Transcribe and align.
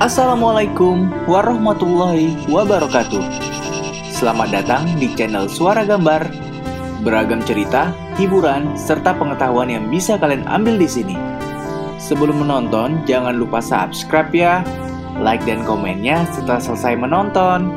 Assalamualaikum 0.00 1.12
warahmatullahi 1.28 2.32
wabarakatuh. 2.48 3.20
Selamat 4.08 4.48
datang 4.48 4.88
di 4.96 5.12
channel 5.12 5.44
Suara 5.44 5.84
Gambar. 5.84 6.24
Beragam 7.04 7.44
cerita, 7.44 7.92
hiburan, 8.16 8.72
serta 8.80 9.12
pengetahuan 9.12 9.68
yang 9.68 9.92
bisa 9.92 10.16
kalian 10.16 10.48
ambil 10.48 10.80
di 10.80 10.88
sini. 10.88 11.20
Sebelum 12.00 12.40
menonton, 12.40 13.04
jangan 13.04 13.36
lupa 13.36 13.60
subscribe 13.60 14.32
ya, 14.32 14.64
like 15.20 15.44
dan 15.44 15.68
komennya 15.68 16.24
setelah 16.32 16.64
selesai 16.64 16.96
menonton. 16.96 17.68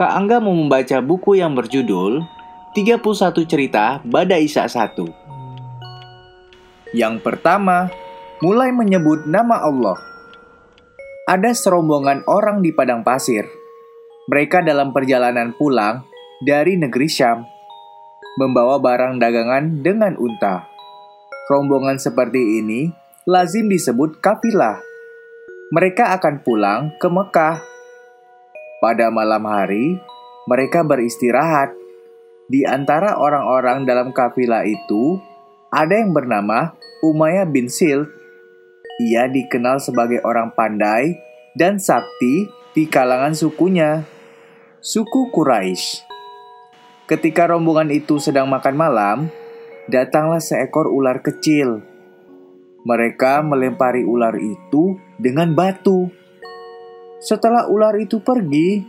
Kak 0.00 0.16
Angga 0.16 0.40
mau 0.40 0.56
membaca 0.56 0.96
buku 1.04 1.36
yang 1.36 1.52
berjudul 1.52 2.24
31 2.72 3.04
Cerita 3.44 4.00
Bada 4.00 4.40
Isa 4.40 4.64
1. 4.64 4.96
Yang 6.96 7.20
pertama, 7.20 7.92
mulai 8.40 8.72
menyebut 8.72 9.28
nama 9.28 9.60
Allah. 9.60 10.00
Ada 11.28 11.52
serombongan 11.52 12.24
orang 12.24 12.64
di 12.64 12.72
padang 12.72 13.04
pasir. 13.04 13.44
Mereka 14.24 14.64
dalam 14.64 14.96
perjalanan 14.96 15.52
pulang 15.52 16.08
dari 16.40 16.80
negeri 16.80 17.04
Syam, 17.04 17.44
membawa 18.40 18.80
barang 18.80 19.20
dagangan 19.20 19.84
dengan 19.84 20.16
unta. 20.16 20.64
Rombongan 21.52 22.00
seperti 22.00 22.64
ini 22.64 22.88
lazim 23.28 23.68
disebut 23.68 24.16
kafilah. 24.24 24.80
Mereka 25.76 26.16
akan 26.16 26.40
pulang 26.40 26.96
ke 26.96 27.04
Mekah 27.12 27.69
pada 28.80 29.12
malam 29.12 29.44
hari, 29.44 30.00
mereka 30.48 30.82
beristirahat. 30.82 31.76
Di 32.50 32.66
antara 32.66 33.14
orang-orang 33.14 33.86
dalam 33.86 34.10
kafilah 34.10 34.66
itu, 34.66 35.22
ada 35.70 35.94
yang 35.94 36.10
bernama 36.10 36.74
Umayyah 37.04 37.46
bin 37.46 37.70
Sil. 37.70 38.10
Ia 39.00 39.30
dikenal 39.30 39.78
sebagai 39.78 40.18
orang 40.26 40.50
pandai 40.52 41.14
dan 41.54 41.78
sakti 41.78 42.50
di 42.74 42.84
kalangan 42.90 43.32
sukunya, 43.32 44.02
suku 44.82 45.30
Quraisy. 45.30 46.04
Ketika 47.06 47.48
rombongan 47.48 47.90
itu 47.94 48.18
sedang 48.18 48.50
makan 48.50 48.74
malam, 48.76 49.18
datanglah 49.88 50.42
seekor 50.42 50.90
ular 50.90 51.22
kecil. 51.22 51.82
Mereka 52.86 53.42
melempari 53.44 54.06
ular 54.06 54.38
itu 54.38 54.98
dengan 55.18 55.52
batu 55.52 56.19
setelah 57.20 57.68
ular 57.68 57.92
itu 58.00 58.16
pergi, 58.24 58.80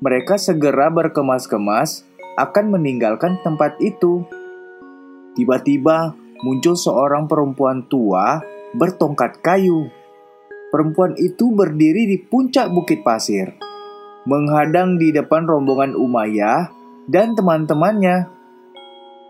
mereka 0.00 0.40
segera 0.40 0.88
berkemas-kemas 0.88 2.08
akan 2.40 2.72
meninggalkan 2.72 3.36
tempat 3.44 3.76
itu. 3.76 4.24
Tiba-tiba 5.36 6.16
muncul 6.40 6.80
seorang 6.80 7.28
perempuan 7.28 7.84
tua 7.84 8.40
bertongkat 8.72 9.44
kayu. 9.44 9.92
Perempuan 10.72 11.12
itu 11.20 11.52
berdiri 11.52 12.08
di 12.08 12.18
puncak 12.18 12.72
bukit 12.72 13.04
pasir, 13.04 13.52
menghadang 14.26 14.96
di 14.96 15.12
depan 15.12 15.44
rombongan 15.44 15.92
Umayyah 15.92 16.72
dan 17.06 17.36
teman-temannya. 17.36 18.32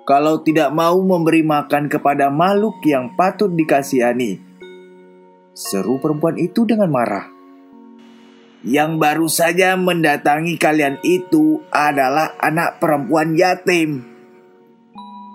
Kalau 0.07 0.41
tidak 0.47 0.71
mau 0.71 0.97
memberi 1.03 1.43
makan 1.43 1.91
kepada 1.91 2.31
makhluk 2.31 2.79
yang 2.87 3.13
patut 3.19 3.51
dikasihani, 3.51 4.39
seru 5.53 5.99
perempuan 6.01 6.39
itu 6.39 6.65
dengan 6.65 6.93
marah 6.93 7.34
yang 8.65 8.97
baru 8.97 9.29
saja 9.29 9.77
mendatangi 9.77 10.57
kalian 10.57 10.97
itu 11.05 11.61
adalah 11.69 12.33
anak 12.41 12.81
perempuan 12.81 13.37
yatim. 13.37 14.01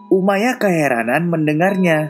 Umaya 0.10 0.58
keheranan 0.58 1.30
mendengarnya. 1.30 2.10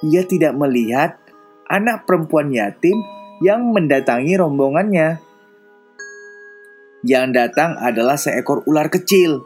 Ia 0.00 0.24
tidak 0.24 0.56
melihat 0.56 1.20
anak 1.68 2.08
perempuan 2.08 2.48
yatim 2.48 2.96
yang 3.44 3.68
mendatangi 3.76 4.40
rombongannya. 4.40 5.20
Yang 7.04 7.26
datang 7.36 7.76
adalah 7.76 8.16
seekor 8.16 8.64
ular 8.64 8.88
kecil. 8.88 9.44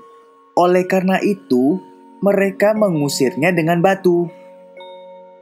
Oleh 0.55 0.87
karena 0.87 1.19
itu, 1.19 1.83
mereka 2.23 2.71
mengusirnya 2.79 3.51
dengan 3.51 3.83
batu. 3.83 4.31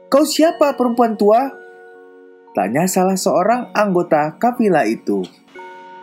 Kau 0.09 0.25
siapa 0.25 0.73
perempuan 0.73 1.13
tua? 1.13 1.53
Tanya 2.57 2.89
salah 2.89 3.17
seorang 3.17 3.69
anggota 3.77 4.33
kafilah 4.41 4.89
itu. 4.89 5.42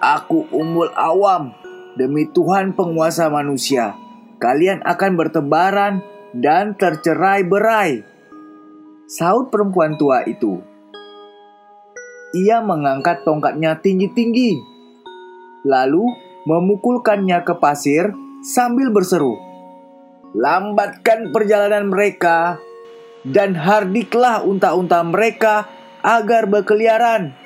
Aku 0.00 0.49
umul 0.49 0.88
awam, 0.97 1.53
demi 1.93 2.25
Tuhan 2.25 2.72
penguasa 2.72 3.28
manusia, 3.28 3.93
kalian 4.41 4.81
akan 4.81 5.12
bertebaran 5.12 6.00
dan 6.33 6.72
tercerai 6.72 7.44
berai. 7.44 8.00
Saud 9.05 9.53
perempuan 9.53 10.00
tua 10.00 10.25
itu. 10.25 10.65
Ia 12.33 12.65
mengangkat 12.65 13.28
tongkatnya 13.28 13.77
tinggi-tinggi, 13.77 14.56
lalu 15.69 16.09
memukulkannya 16.49 17.44
ke 17.44 17.61
pasir 17.61 18.17
sambil 18.41 18.88
berseru, 18.88 19.37
"Lambatkan 20.32 21.28
perjalanan 21.28 21.93
mereka 21.93 22.56
dan 23.28 23.53
hardiklah 23.53 24.49
unta-unta 24.49 25.05
mereka 25.05 25.69
agar 26.00 26.49
berkeliaran." 26.49 27.37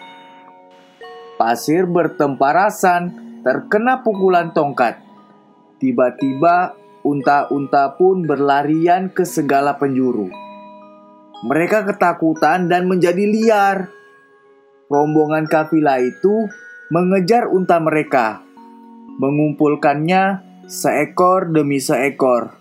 Pasir 1.35 1.91
bertemparasan 1.91 3.03
terkena 3.43 4.07
pukulan 4.07 4.55
tongkat. 4.55 5.03
Tiba-tiba 5.83 6.79
unta-unta 7.03 7.99
pun 7.99 8.23
berlarian 8.23 9.11
ke 9.11 9.27
segala 9.27 9.75
penjuru. 9.77 10.31
Mereka 11.45 11.85
ketakutan 11.91 12.71
dan 12.73 12.89
menjadi 12.89 13.27
liar. 13.27 13.93
Rombongan 14.89 15.51
kafilah 15.51 16.01
itu 16.01 16.49
mengejar 16.89 17.51
unta 17.51 17.83
mereka, 17.83 18.41
mengumpulkannya 19.19 20.41
seekor 20.71 21.51
demi 21.51 21.83
seekor. 21.83 22.55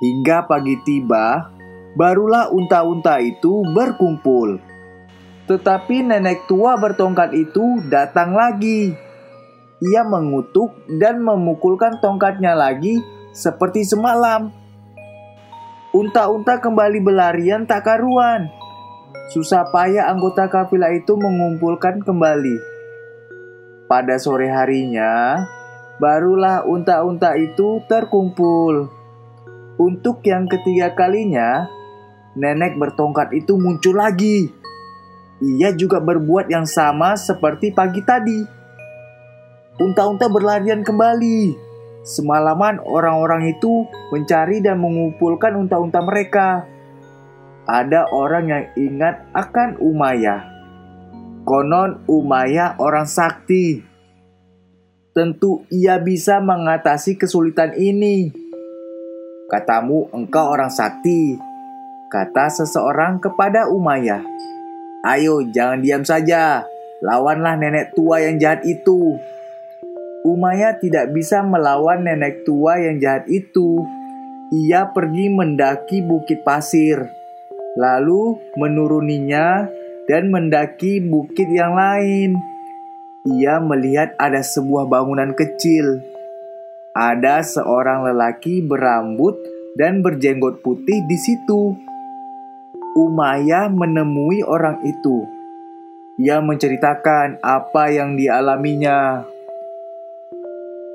Hingga 0.00 0.48
pagi 0.48 0.80
tiba, 0.82 1.52
barulah 1.94 2.48
unta-unta 2.48 3.20
itu 3.20 3.62
berkumpul. 3.76 4.75
Tetapi 5.46 6.02
nenek 6.02 6.50
tua 6.50 6.74
bertongkat 6.74 7.30
itu 7.38 7.78
datang 7.86 8.34
lagi. 8.34 8.90
Ia 9.78 10.02
mengutuk 10.02 10.74
dan 10.98 11.22
memukulkan 11.22 12.02
tongkatnya 12.02 12.58
lagi 12.58 12.98
seperti 13.30 13.86
semalam. 13.86 14.50
Unta-unta 15.94 16.58
kembali 16.58 16.98
berlarian 16.98 17.62
tak 17.62 17.86
karuan. 17.86 18.50
Susah 19.30 19.70
payah 19.70 20.10
anggota 20.10 20.50
kafilah 20.50 20.90
itu 20.90 21.14
mengumpulkan 21.14 22.02
kembali. 22.02 22.58
Pada 23.86 24.18
sore 24.18 24.50
harinya, 24.50 25.46
barulah 26.02 26.66
unta-unta 26.66 27.38
itu 27.38 27.86
terkumpul. 27.86 28.90
Untuk 29.78 30.26
yang 30.26 30.50
ketiga 30.50 30.90
kalinya, 30.98 31.70
nenek 32.34 32.74
bertongkat 32.74 33.30
itu 33.30 33.54
muncul 33.54 33.94
lagi 33.94 34.65
ia 35.44 35.76
juga 35.76 36.00
berbuat 36.00 36.48
yang 36.48 36.64
sama 36.64 37.12
seperti 37.16 37.68
pagi 37.76 38.00
tadi. 38.00 38.40
Unta-unta 39.76 40.32
berlarian 40.32 40.80
kembali. 40.80 41.68
Semalaman 42.06 42.80
orang-orang 42.80 43.52
itu 43.52 43.84
mencari 44.08 44.64
dan 44.64 44.80
mengumpulkan 44.80 45.52
unta-unta 45.58 46.00
mereka. 46.00 46.64
Ada 47.66 48.08
orang 48.14 48.44
yang 48.48 48.64
ingat 48.78 49.26
akan 49.36 49.76
Umayyah. 49.82 50.40
Konon 51.44 52.06
Umayyah 52.08 52.80
orang 52.80 53.04
sakti. 53.04 53.84
Tentu 55.12 55.66
ia 55.68 56.00
bisa 56.00 56.40
mengatasi 56.40 57.20
kesulitan 57.20 57.76
ini. 57.76 58.32
Katamu 59.46 60.10
engkau 60.16 60.46
orang 60.56 60.72
sakti, 60.72 61.38
kata 62.10 62.50
seseorang 62.50 63.20
kepada 63.22 63.68
Umayyah. 63.70 64.24
Ayo, 65.06 65.38
jangan 65.54 65.86
diam 65.86 66.02
saja. 66.02 66.66
Lawanlah 66.98 67.54
nenek 67.54 67.94
tua 67.94 68.26
yang 68.26 68.42
jahat 68.42 68.66
itu. 68.66 69.14
Umaya 70.26 70.74
tidak 70.82 71.14
bisa 71.14 71.46
melawan 71.46 72.02
nenek 72.02 72.42
tua 72.42 72.82
yang 72.82 72.98
jahat 72.98 73.30
itu. 73.30 73.86
Ia 74.50 74.90
pergi 74.90 75.30
mendaki 75.30 76.02
bukit 76.02 76.42
pasir, 76.42 77.06
lalu 77.78 78.34
menuruninya 78.58 79.70
dan 80.10 80.34
mendaki 80.34 80.98
bukit 80.98 81.46
yang 81.54 81.78
lain. 81.78 82.34
Ia 83.30 83.62
melihat 83.62 84.18
ada 84.18 84.42
sebuah 84.42 84.90
bangunan 84.90 85.38
kecil. 85.38 86.02
Ada 86.98 87.46
seorang 87.46 88.10
lelaki 88.10 88.58
berambut 88.66 89.38
dan 89.78 90.02
berjenggot 90.02 90.66
putih 90.66 90.98
di 91.06 91.18
situ. 91.22 91.78
Umayyah 92.96 93.68
menemui 93.68 94.40
orang 94.40 94.80
itu. 94.88 95.28
Ia 96.16 96.40
menceritakan 96.40 97.44
apa 97.44 97.92
yang 97.92 98.16
dialaminya. 98.16 99.20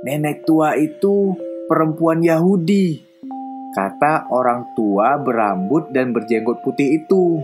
Nenek 0.01 0.41
tua 0.49 0.73
itu 0.81 1.37
perempuan 1.69 2.25
Yahudi, 2.25 3.05
kata 3.77 4.33
orang 4.33 4.73
tua 4.73 5.21
berambut 5.21 5.93
dan 5.93 6.09
berjenggot 6.09 6.65
putih 6.65 7.05
itu. 7.05 7.37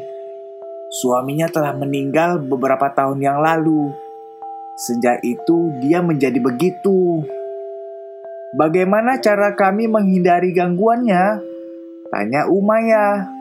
Suaminya 0.90 1.46
telah 1.54 1.78
meninggal 1.78 2.42
beberapa 2.42 2.90
tahun 2.98 3.22
yang 3.22 3.38
lalu. 3.38 3.94
Sejak 4.74 5.22
itu, 5.22 5.70
dia 5.86 6.02
menjadi 6.02 6.42
begitu. 6.42 7.22
Bagaimana 8.58 9.22
cara 9.22 9.54
kami 9.54 9.86
menghindari 9.86 10.50
gangguannya? 10.50 11.46
Tanya 12.10 12.50
Umaya. 12.50 13.37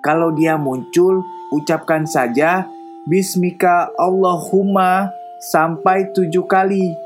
Kalau 0.00 0.32
dia 0.32 0.56
muncul, 0.56 1.20
ucapkan 1.52 2.08
saja 2.08 2.64
Bismika 3.04 3.92
Allahumma 4.00 5.12
sampai 5.40 6.08
tujuh 6.16 6.48
kali. 6.48 6.96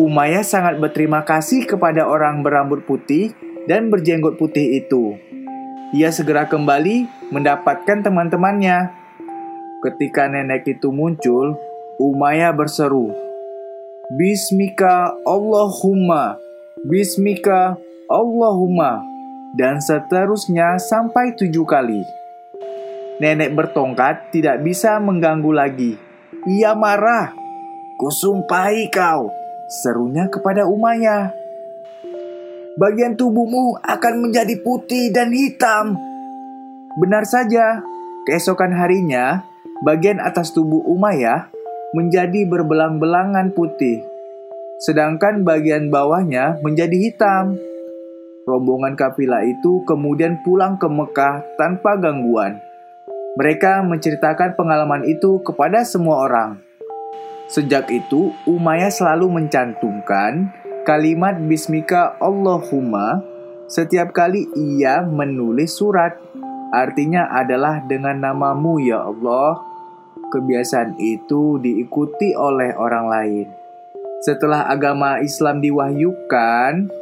Umaya 0.00 0.40
sangat 0.40 0.80
berterima 0.80 1.20
kasih 1.28 1.68
kepada 1.68 2.08
orang 2.08 2.40
berambut 2.40 2.88
putih 2.88 3.36
dan 3.68 3.92
berjenggot 3.92 4.40
putih 4.40 4.80
itu. 4.80 5.20
Ia 5.92 6.08
segera 6.08 6.48
kembali 6.48 7.28
mendapatkan 7.28 8.00
teman-temannya. 8.00 8.96
Ketika 9.84 10.24
nenek 10.28 10.64
itu 10.68 10.88
muncul, 10.88 11.56
Umaya 12.00 12.48
berseru, 12.56 13.12
Bismika 14.16 15.12
Allahumma, 15.28 16.40
Bismika 16.80 17.76
Allahumma, 18.08 19.04
dan 19.54 19.82
seterusnya 19.82 20.78
sampai 20.78 21.34
tujuh 21.34 21.66
kali. 21.66 22.02
Nenek 23.20 23.52
bertongkat 23.52 24.32
tidak 24.32 24.64
bisa 24.64 24.96
mengganggu 24.96 25.52
lagi. 25.52 25.92
Ia 26.48 26.72
marah. 26.72 27.36
Kusumpahi 28.00 28.88
kau, 28.88 29.28
serunya 29.68 30.24
kepada 30.32 30.64
Umaya. 30.64 31.36
Bagian 32.80 33.12
tubuhmu 33.12 33.76
akan 33.84 34.14
menjadi 34.24 34.56
putih 34.64 35.12
dan 35.12 35.36
hitam. 35.36 36.00
Benar 36.96 37.28
saja, 37.28 37.84
keesokan 38.24 38.72
harinya, 38.72 39.44
bagian 39.84 40.16
atas 40.16 40.56
tubuh 40.56 40.80
Umayyah 40.88 41.52
menjadi 41.92 42.48
berbelang-belangan 42.48 43.52
putih, 43.52 44.00
sedangkan 44.80 45.44
bagian 45.44 45.92
bawahnya 45.92 46.56
menjadi 46.64 46.96
hitam. 46.96 47.69
Rombongan 48.48 48.96
kafilah 48.96 49.44
itu 49.44 49.84
kemudian 49.84 50.40
pulang 50.40 50.80
ke 50.80 50.88
Mekah 50.88 51.44
tanpa 51.60 52.00
gangguan. 52.00 52.56
Mereka 53.36 53.84
menceritakan 53.86 54.56
pengalaman 54.56 55.04
itu 55.06 55.38
kepada 55.44 55.84
semua 55.84 56.26
orang. 56.26 56.58
Sejak 57.50 57.90
itu, 57.90 58.30
Umayyah 58.46 58.90
selalu 58.90 59.28
mencantumkan 59.28 60.50
kalimat 60.88 61.38
Bismika 61.38 62.16
Allahumma 62.18 63.22
setiap 63.70 64.10
kali 64.10 64.50
ia 64.58 65.06
menulis 65.06 65.78
surat. 65.78 66.18
Artinya 66.74 67.30
adalah 67.30 67.82
dengan 67.86 68.18
namamu 68.18 68.82
ya 68.82 69.02
Allah 69.02 69.58
kebiasaan 70.30 70.98
itu 70.98 71.58
diikuti 71.58 72.34
oleh 72.34 72.74
orang 72.78 73.06
lain. 73.10 73.46
Setelah 74.22 74.70
agama 74.70 75.18
Islam 75.18 75.58
diwahyukan, 75.58 76.99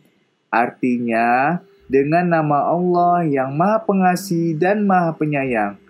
Artinya, 0.53 1.65
dengan 1.89 2.29
nama 2.29 2.69
Allah 2.69 3.25
yang 3.25 3.57
Maha 3.57 3.89
Pengasih 3.89 4.61
dan 4.61 4.85
Maha 4.85 5.17
Penyayang, 5.17 5.81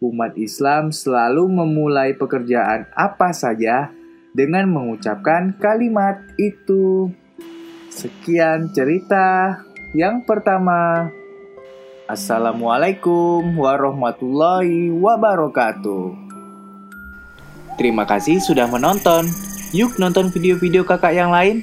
umat 0.00 0.40
Islam 0.40 0.88
selalu 0.88 1.52
memulai 1.52 2.16
pekerjaan 2.16 2.88
apa 2.96 3.36
saja 3.36 3.92
dengan 4.32 4.72
mengucapkan 4.72 5.52
kalimat 5.60 6.24
itu. 6.40 7.12
Sekian 7.92 8.72
cerita. 8.72 9.60
Yang 9.92 10.24
pertama, 10.24 11.12
Assalamualaikum 12.08 13.44
warahmatullahi 13.60 14.88
wabarakatuh. 14.96 16.27
Terima 17.78 18.02
kasih 18.02 18.42
sudah 18.42 18.66
menonton. 18.66 19.30
Yuk 19.70 20.02
nonton 20.02 20.34
video-video 20.34 20.82
kakak 20.82 21.14
yang 21.14 21.30
lain. 21.30 21.62